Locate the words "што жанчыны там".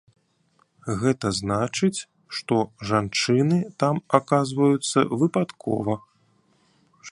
2.37-3.95